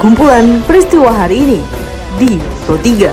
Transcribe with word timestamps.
Kumpulan 0.00 0.64
peristiwa 0.64 1.12
hari 1.12 1.44
ini 1.44 1.60
di 2.16 2.40
Pro 2.64 2.80
3. 2.80 3.12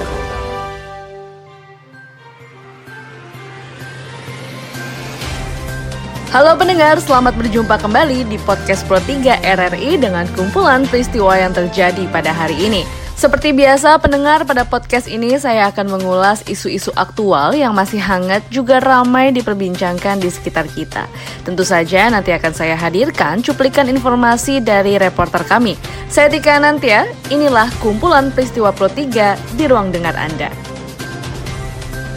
Halo 6.31 6.55
pendengar, 6.55 6.95
selamat 7.03 7.35
berjumpa 7.35 7.75
kembali 7.83 8.23
di 8.31 8.39
podcast 8.47 8.87
Pro 8.87 9.03
3 9.03 9.43
RRI 9.43 9.99
dengan 9.99 10.23
kumpulan 10.31 10.87
peristiwa 10.87 11.35
yang 11.35 11.51
terjadi 11.51 12.07
pada 12.07 12.31
hari 12.31 12.55
ini. 12.55 13.00
Seperti 13.21 13.53
biasa, 13.53 14.01
pendengar 14.01 14.49
pada 14.49 14.65
podcast 14.65 15.05
ini 15.05 15.37
saya 15.37 15.69
akan 15.69 15.93
mengulas 15.93 16.41
isu-isu 16.49 16.89
aktual 16.97 17.53
yang 17.53 17.69
masih 17.69 18.01
hangat 18.01 18.41
juga 18.49 18.81
ramai 18.81 19.29
diperbincangkan 19.29 20.17
di 20.17 20.25
sekitar 20.25 20.65
kita. 20.65 21.05
Tentu 21.45 21.61
saja 21.61 22.09
nanti 22.09 22.33
akan 22.33 22.49
saya 22.49 22.73
hadirkan 22.73 23.45
cuplikan 23.45 23.85
informasi 23.93 24.57
dari 24.57 24.97
reporter 24.97 25.45
kami. 25.45 25.77
Saya 26.09 26.33
Tika 26.33 26.57
Nantia, 26.57 27.05
inilah 27.29 27.69
kumpulan 27.77 28.33
peristiwa 28.33 28.73
Pro 28.73 28.89
3 28.89 29.37
di 29.53 29.69
ruang 29.69 29.93
dengar 29.93 30.17
Anda. 30.17 30.70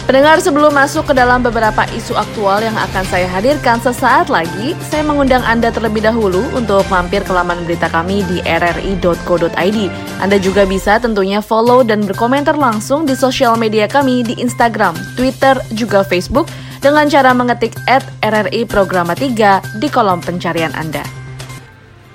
Pendengar 0.05 0.37
sebelum 0.37 0.77
masuk 0.77 1.09
ke 1.09 1.15
dalam 1.17 1.41
beberapa 1.41 1.89
isu 1.97 2.13
aktual 2.13 2.61
yang 2.61 2.77
akan 2.77 3.09
saya 3.09 3.25
hadirkan 3.25 3.81
sesaat 3.81 4.29
lagi, 4.29 4.77
saya 4.93 5.01
mengundang 5.01 5.41
Anda 5.41 5.73
terlebih 5.73 6.05
dahulu 6.05 6.45
untuk 6.53 6.85
mampir 6.93 7.25
ke 7.25 7.33
laman 7.33 7.65
berita 7.65 7.89
kami 7.89 8.21
di 8.29 8.45
rri.co.id. 8.45 9.79
Anda 10.21 10.37
juga 10.37 10.69
bisa 10.69 11.01
tentunya 11.01 11.41
follow 11.41 11.81
dan 11.81 12.05
berkomentar 12.05 12.53
langsung 12.53 13.09
di 13.09 13.17
sosial 13.17 13.57
media 13.57 13.89
kami 13.89 14.21
di 14.21 14.37
Instagram, 14.37 14.93
Twitter, 15.17 15.57
juga 15.73 16.05
Facebook 16.05 16.53
dengan 16.85 17.09
cara 17.09 17.33
mengetik 17.33 17.73
at 17.89 18.05
RRI 18.21 18.69
Programa 18.69 19.17
3 19.17 19.81
di 19.81 19.89
kolom 19.89 20.21
pencarian 20.21 20.77
Anda. 20.77 21.24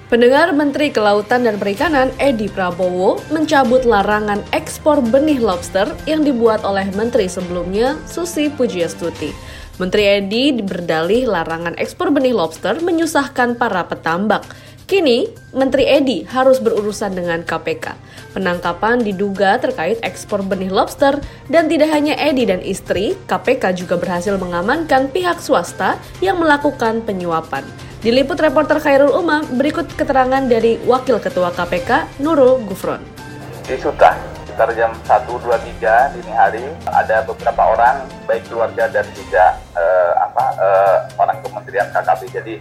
Pendengar 0.10 0.50
Menteri 0.58 0.90
Kelautan 0.90 1.46
dan 1.46 1.62
Perikanan 1.62 2.10
Edi 2.18 2.50
Prabowo 2.50 3.22
mencabut 3.30 3.86
larangan 3.86 4.42
ekspor 4.58 5.06
benih 5.06 5.38
lobster 5.38 5.86
yang 6.10 6.26
dibuat 6.26 6.66
oleh 6.66 6.90
Menteri 6.98 7.30
sebelumnya 7.30 7.94
Susi 8.10 8.50
Pujiastuti. 8.50 9.30
Menteri 9.78 10.18
Edi 10.18 10.66
berdalih 10.66 11.30
larangan 11.30 11.78
ekspor 11.78 12.10
benih 12.10 12.34
lobster 12.34 12.82
menyusahkan 12.82 13.54
para 13.54 13.86
petambak. 13.86 14.50
Kini, 14.90 15.30
Menteri 15.54 15.86
Edi 15.86 16.26
harus 16.26 16.58
berurusan 16.58 17.14
dengan 17.14 17.46
KPK. 17.46 17.94
Penangkapan 18.30 19.02
diduga 19.02 19.58
terkait 19.58 19.98
ekspor 20.06 20.46
benih 20.46 20.70
lobster 20.70 21.18
dan 21.50 21.66
tidak 21.66 21.90
hanya 21.90 22.14
Edi 22.14 22.46
dan 22.46 22.62
istri, 22.62 23.18
KPK 23.26 23.74
juga 23.74 23.98
berhasil 23.98 24.38
mengamankan 24.38 25.10
pihak 25.10 25.42
swasta 25.42 25.98
yang 26.22 26.38
melakukan 26.38 27.02
penyuapan. 27.02 27.66
Diliput 28.00 28.40
reporter 28.40 28.78
Khairul 28.80 29.12
Umam, 29.12 29.44
berikut 29.58 29.90
keterangan 29.98 30.46
dari 30.46 30.80
Wakil 30.86 31.20
Ketua 31.20 31.52
KPK 31.52 32.22
Nurul 32.24 32.64
Gufron. 32.64 33.04
Di 33.68 33.76
Suta, 33.76 34.14
sekitar 34.46 34.72
jam 34.78 34.96
1.23 35.04 36.16
dini 36.16 36.32
hari, 36.32 36.64
ada 36.88 37.26
beberapa 37.26 37.76
orang, 37.76 38.08
baik 38.24 38.48
keluarga 38.48 38.88
dan 38.94 39.04
juga 39.18 39.58
uh, 39.74 40.14
apa, 40.16 40.44
uh, 40.62 40.98
orang 41.20 41.44
Kementerian 41.44 41.92
KKP. 41.92 42.22
Jadi 42.32 42.54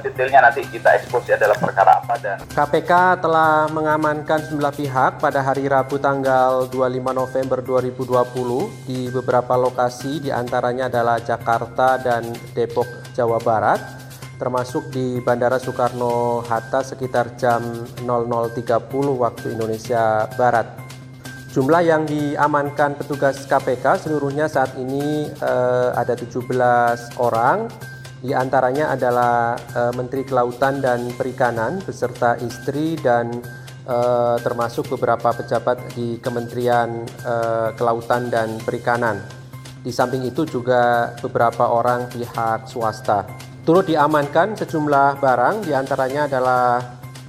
detailnya 0.00 0.40
nanti 0.42 0.64
kita 0.66 0.96
ekspos 0.98 1.26
ya 1.28 1.36
dalam 1.36 1.58
perkara 1.58 2.02
apa 2.02 2.14
dan 2.18 2.36
KPK 2.50 3.22
telah 3.22 3.68
mengamankan 3.70 4.42
sejumlah 4.46 4.74
pihak 4.74 5.12
pada 5.18 5.42
hari 5.42 5.66
Rabu 5.66 6.00
tanggal 6.00 6.70
25 6.70 7.14
November 7.14 7.58
2020 7.60 8.88
di 8.88 9.10
beberapa 9.10 9.54
lokasi 9.58 10.24
di 10.24 10.30
antaranya 10.34 10.86
adalah 10.88 11.20
Jakarta 11.20 12.00
dan 12.00 12.30
Depok, 12.56 12.86
Jawa 13.12 13.38
Barat 13.42 14.04
termasuk 14.34 14.90
di 14.90 15.22
Bandara 15.22 15.62
Soekarno-Hatta 15.62 16.82
sekitar 16.82 17.38
jam 17.38 17.62
00.30 18.02 18.90
waktu 19.14 19.54
Indonesia 19.54 20.26
Barat. 20.34 20.84
Jumlah 21.54 21.86
yang 21.86 22.02
diamankan 22.02 22.98
petugas 22.98 23.46
KPK 23.46 24.02
seluruhnya 24.02 24.50
saat 24.50 24.74
ini 24.74 25.30
eh, 25.30 25.90
ada 25.94 26.18
17 26.18 26.50
orang, 27.22 27.70
di 28.24 28.32
antaranya 28.32 28.96
adalah 28.96 29.52
eh, 29.52 29.92
Menteri 29.92 30.24
Kelautan 30.24 30.80
dan 30.80 31.12
Perikanan 31.12 31.84
beserta 31.84 32.40
istri 32.40 32.96
dan 32.96 33.28
eh, 33.84 34.36
termasuk 34.40 34.96
beberapa 34.96 35.28
pejabat 35.36 35.92
di 35.92 36.16
Kementerian 36.24 37.04
eh, 37.04 37.68
Kelautan 37.76 38.32
dan 38.32 38.56
Perikanan. 38.64 39.20
Di 39.84 39.92
samping 39.92 40.24
itu 40.24 40.48
juga 40.48 41.12
beberapa 41.20 41.68
orang 41.68 42.08
pihak 42.08 42.64
swasta. 42.64 43.28
Turut 43.68 43.84
diamankan 43.84 44.56
sejumlah 44.56 45.20
barang 45.20 45.68
di 45.68 45.76
antaranya 45.76 46.24
adalah 46.24 46.80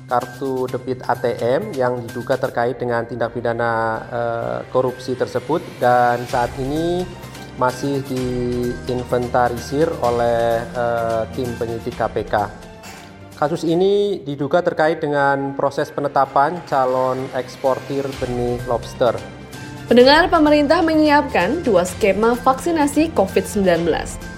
kartu 0.08 0.64
debit 0.72 1.04
ATM 1.04 1.76
yang 1.76 2.00
diduga 2.08 2.40
terkait 2.40 2.78
dengan 2.78 3.04
tindak 3.04 3.34
pidana 3.34 3.74
e, 4.06 4.22
korupsi 4.70 5.18
tersebut 5.18 5.64
dan 5.82 6.22
saat 6.30 6.54
ini 6.62 7.02
masih 7.56 8.04
diinventarisir 8.08 9.88
oleh 10.04 10.62
e, 10.62 10.86
tim 11.36 11.50
penyidik 11.56 11.96
KPK. 11.96 12.66
Kasus 13.36 13.68
ini 13.68 14.24
diduga 14.24 14.64
terkait 14.64 15.04
dengan 15.04 15.52
proses 15.60 15.92
penetapan 15.92 16.56
calon 16.68 17.28
eksportir 17.36 18.08
benih 18.24 18.60
lobster. 18.64 19.16
Pendengar 19.86 20.32
pemerintah 20.34 20.82
menyiapkan 20.82 21.62
dua 21.62 21.86
skema 21.86 22.34
vaksinasi 22.34 23.14
COVID-19, 23.14 23.86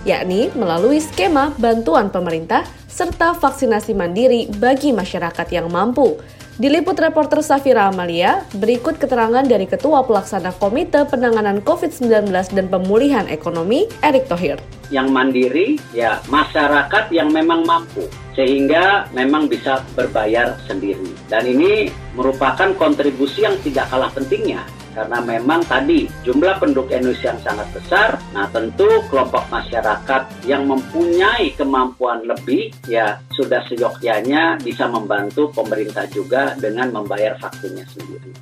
yakni 0.03 0.51
melalui 0.57 1.00
skema 1.00 1.56
bantuan 1.56 2.11
pemerintah 2.11 2.67
serta 2.91 3.31
vaksinasi 3.38 3.95
mandiri 3.95 4.51
bagi 4.59 4.91
masyarakat 4.91 5.47
yang 5.53 5.72
mampu. 5.72 6.19
Diliput 6.57 6.97
reporter 6.97 7.45
Safira 7.45 7.85
Amalia, 7.85 8.41
berikut 8.57 8.97
keterangan 8.97 9.45
dari 9.45 9.69
Ketua 9.69 10.01
Pelaksana 10.01 10.57
Komite 10.57 11.06
Penanganan 11.06 11.62
COVID-19 11.62 12.34
dan 12.34 12.66
Pemulihan 12.66 13.29
Ekonomi, 13.29 13.85
Erick 14.01 14.25
Thohir. 14.25 14.57
Yang 14.90 15.07
mandiri, 15.13 15.68
ya 15.94 16.18
masyarakat 16.25 17.13
yang 17.13 17.29
memang 17.29 17.62
mampu, 17.62 18.09
sehingga 18.34 19.06
memang 19.13 19.45
bisa 19.45 19.85
berbayar 19.94 20.57
sendiri. 20.66 21.13
Dan 21.29 21.45
ini 21.45 21.94
merupakan 22.18 22.74
kontribusi 22.74 23.45
yang 23.45 23.53
tidak 23.62 23.94
kalah 23.94 24.09
pentingnya 24.09 24.66
karena 24.97 25.21
memang 25.21 25.61
tadi 25.69 26.09
jumlah 26.25 26.57
penduduk 26.57 26.89
Indonesia 26.89 27.29
yang 27.37 27.41
sangat 27.45 27.69
besar. 27.69 28.17
Nah, 28.33 28.49
tentu 28.49 28.89
kelompok 29.13 29.45
masyarakat 29.53 30.25
yang 30.49 30.65
mempunyai 30.65 31.53
kemampuan 31.53 32.25
lebih 32.25 32.73
ya 32.89 33.21
sudah 33.29 33.61
seyogyanya 33.69 34.57
bisa 34.57 34.89
membantu 34.89 35.53
pemerintah 35.53 36.09
juga 36.09 36.57
dengan 36.57 36.89
membayar 36.89 37.37
vaksinnya 37.37 37.85
sendiri. 37.93 38.33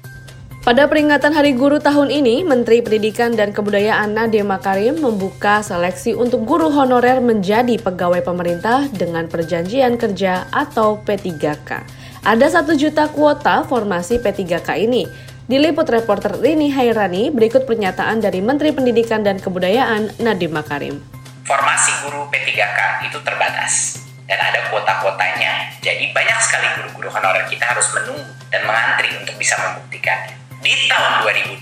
Pada 0.66 0.89
peringatan 0.89 1.29
Hari 1.29 1.53
Guru 1.53 1.77
tahun 1.77 2.09
ini, 2.09 2.41
Menteri 2.41 2.81
Pendidikan 2.81 3.37
dan 3.37 3.53
Kebudayaan 3.53 4.17
Nadiem 4.17 4.49
Makarim 4.49 4.97
membuka 4.97 5.61
seleksi 5.61 6.17
untuk 6.17 6.41
guru 6.41 6.73
honorer 6.73 7.22
menjadi 7.22 7.77
pegawai 7.77 8.25
pemerintah 8.25 8.89
dengan 8.89 9.29
perjanjian 9.29 9.93
kerja 9.93 10.49
atau 10.49 10.97
P3K. 11.05 11.85
Ada 12.25 12.49
satu 12.49 12.73
juta 12.73 13.05
kuota 13.13 13.61
formasi 13.69 14.17
P3K 14.17 14.81
ini, 14.81 15.05
Diliput 15.45 15.85
reporter 15.85 16.41
Rini 16.41 16.73
Hairani, 16.73 17.29
berikut 17.29 17.69
pernyataan 17.69 18.17
dari 18.17 18.41
Menteri 18.41 18.73
Pendidikan 18.73 19.22
dan 19.22 19.38
Kebudayaan 19.38 20.17
Nadiem 20.17 20.50
Makarim. 20.50 20.97
Formasi 21.45 21.94
guru 22.01 22.25
P3K 22.33 23.06
itu 23.06 23.22
terbatas 23.22 24.01
dan 24.25 24.41
ada 24.41 24.66
kuota-kuotanya. 24.73 25.69
Jadi 25.85 26.09
banyak 26.17 26.39
sekali 26.41 26.66
guru-guru 26.81 27.13
honorer 27.13 27.45
kita 27.45 27.61
harus 27.61 27.85
menunggu 27.94 28.25
dan 28.50 28.66
mengantri 28.66 29.13
untuk 29.22 29.38
bisa 29.38 29.53
membuktikannya. 29.61 30.34
Di 30.66 30.73
tahun 30.89 31.13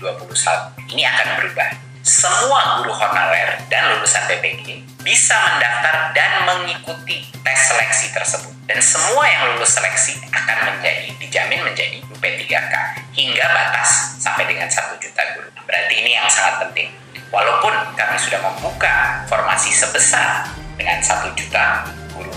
ini 0.96 1.04
akan 1.04 1.28
berubah. 1.44 1.68
Semua 2.00 2.80
guru 2.80 2.92
honorer 2.96 3.68
dan 3.68 3.92
lulusan 3.92 4.24
PPG 4.32 4.80
bisa 5.04 5.36
mendaftar 5.36 6.16
dan 6.16 6.48
mengikuti 6.48 7.28
tes 7.44 7.58
seleksi 7.68 8.16
tersebut. 8.16 8.53
Dan 8.64 8.80
semua 8.80 9.28
yang 9.28 9.52
lulus 9.52 9.76
seleksi 9.76 10.24
akan 10.32 10.56
menjadi 10.72 11.12
dijamin 11.20 11.60
menjadi 11.68 12.00
UP3K 12.16 12.74
hingga 13.12 13.44
batas 13.52 14.16
sampai 14.16 14.48
dengan 14.48 14.64
1 14.64 14.96
juta 14.96 15.22
guru. 15.36 15.48
Berarti 15.68 15.94
ini 16.00 16.16
yang 16.16 16.24
sangat 16.32 16.64
penting. 16.68 16.88
Walaupun 17.28 17.76
kami 17.92 18.16
sudah 18.16 18.40
membuka 18.40 19.20
formasi 19.28 19.68
sebesar 19.68 20.48
dengan 20.80 20.96
1 20.96 21.36
juta 21.36 21.84
guru 22.16 22.32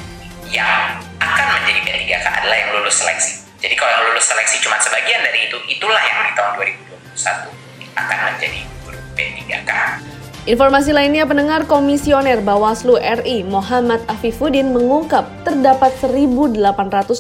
yang 0.51 1.00
akan 1.24 1.48
menjadi 1.63 1.80
P3K 1.88 2.28
adalah 2.44 2.57
yang 2.60 2.69
lulus 2.75 3.00
seleksi. 3.00 3.48
Jadi 3.63 3.74
kalau 3.80 3.92
yang 3.96 4.04
lulus 4.12 4.28
seleksi 4.28 4.60
cuma 4.60 4.75
sebagian 4.84 5.24
dari 5.24 5.48
itu, 5.48 5.57
itulah 5.72 6.04
yang 6.04 6.28
di 6.28 6.31
tahun 6.36 6.51
2021 7.16 7.96
akan 7.96 8.18
menjadi 8.36 8.60
guru 8.84 9.00
P3K. 9.16 9.72
Informasi 10.48 10.96
lainnya 10.96 11.28
pendengar 11.28 11.68
Komisioner 11.68 12.40
Bawaslu 12.40 12.96
RI 12.96 13.44
Muhammad 13.44 14.00
Afifuddin 14.08 14.72
mengungkap 14.72 15.28
terdapat 15.44 15.92
1.820 16.00 17.20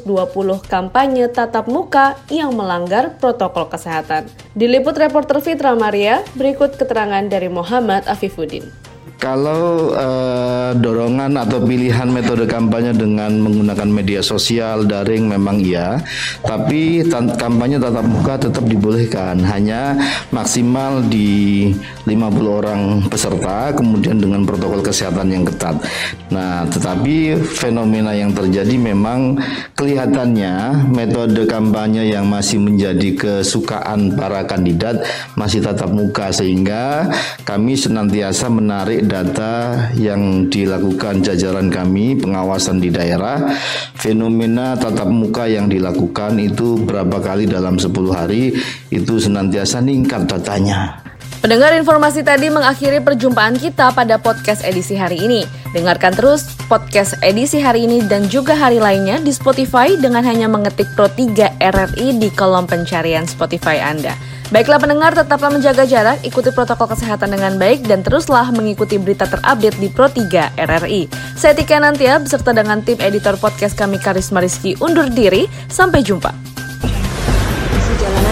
kampanye 0.71 1.27
tatap 1.27 1.67
muka 1.67 2.15
yang 2.31 2.55
melanggar 2.55 3.19
protokol 3.19 3.67
kesehatan. 3.67 4.31
Diliput 4.55 4.95
reporter 4.95 5.43
Fitra 5.43 5.75
Maria, 5.75 6.23
berikut 6.39 6.79
keterangan 6.79 7.27
dari 7.27 7.51
Muhammad 7.51 8.07
Afifuddin. 8.07 8.86
Kalau 9.17 9.97
uh, 9.97 10.77
dorongan 10.77 11.41
atau 11.41 11.57
pilihan 11.65 12.05
metode 12.05 12.45
kampanye 12.45 12.93
dengan 12.93 13.33
menggunakan 13.41 13.89
media 13.89 14.21
sosial 14.21 14.85
daring 14.85 15.25
memang 15.25 15.57
iya, 15.57 15.97
tapi 16.45 17.01
kampanye 17.33 17.81
tatap 17.81 18.05
muka 18.05 18.37
tetap 18.37 18.61
dibolehkan, 18.69 19.41
hanya 19.41 19.97
maksimal 20.29 21.01
di 21.09 21.73
50 22.05 22.45
orang 22.45 22.81
peserta, 23.09 23.73
kemudian 23.73 24.21
dengan 24.21 24.45
protokol 24.45 24.85
kesehatan 24.85 25.33
yang 25.33 25.43
ketat. 25.49 25.81
Nah, 26.29 26.69
tetapi 26.69 27.41
fenomena 27.41 28.13
yang 28.13 28.37
terjadi 28.37 28.77
memang 28.77 29.41
kelihatannya 29.73 30.85
metode 30.93 31.49
kampanye 31.49 32.13
yang 32.13 32.29
masih 32.29 32.61
menjadi 32.61 33.17
kesukaan 33.17 34.13
para 34.13 34.45
kandidat 34.45 35.01
masih 35.33 35.65
tatap 35.65 35.89
muka 35.89 36.29
sehingga 36.29 37.09
kami 37.41 37.73
senantiasa 37.73 38.45
menarik 38.53 39.06
data 39.07 39.87
yang 39.95 40.51
dilakukan 40.51 41.23
jajaran 41.23 41.71
kami 41.71 42.19
pengawasan 42.19 42.83
di 42.83 42.91
daerah 42.91 43.47
fenomena 43.95 44.75
tatap 44.75 45.07
muka 45.07 45.47
yang 45.47 45.71
dilakukan 45.71 46.35
itu 46.37 46.83
berapa 46.83 47.23
kali 47.23 47.47
dalam 47.47 47.79
10 47.79 47.89
hari 48.11 48.51
itu 48.91 49.13
senantiasa 49.15 49.79
meningkat 49.79 50.27
datanya. 50.27 51.06
Pendengar 51.37 51.69
informasi 51.77 52.25
tadi 52.25 52.49
mengakhiri 52.49 52.97
perjumpaan 52.97 53.61
kita 53.61 53.93
pada 53.93 54.17
podcast 54.17 54.65
edisi 54.65 54.97
hari 54.97 55.21
ini. 55.21 55.45
Dengarkan 55.69 56.17
terus 56.17 56.49
podcast 56.65 57.13
edisi 57.21 57.61
hari 57.61 57.85
ini 57.85 58.01
dan 58.09 58.25
juga 58.25 58.57
hari 58.57 58.81
lainnya 58.81 59.21
di 59.21 59.29
Spotify 59.29 59.93
dengan 59.93 60.25
hanya 60.25 60.49
mengetik 60.49 60.89
Pro 60.97 61.05
3 61.05 61.61
RRI 61.61 62.17
di 62.17 62.33
kolom 62.33 62.65
pencarian 62.65 63.29
Spotify 63.29 63.77
Anda. 63.77 64.17
Baiklah 64.49 64.81
pendengar, 64.81 65.11
tetaplah 65.13 65.51
menjaga 65.53 65.83
jarak, 65.85 66.23
ikuti 66.23 66.49
protokol 66.55 66.89
kesehatan 66.89 67.35
dengan 67.35 67.59
baik, 67.59 67.83
dan 67.83 67.99
teruslah 67.99 68.47
mengikuti 68.55 68.95
berita 68.97 69.27
terupdate 69.27 69.77
di 69.77 69.91
Pro 69.93 70.09
3 70.09 70.55
RRI. 70.57 71.05
Saya 71.37 71.53
Tika 71.53 71.77
Nantia, 71.77 72.17
beserta 72.17 72.55
dengan 72.55 72.81
tim 72.81 72.97
editor 72.97 73.37
podcast 73.37 73.77
kami 73.77 74.01
Karisma 74.01 74.41
Rizky 74.41 74.73
undur 74.81 75.05
diri. 75.11 75.45
Sampai 75.69 76.01
jumpa. 76.01 76.33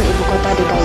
Ibu 0.06 0.24
Kota 0.32 0.52
DKI 0.56 0.85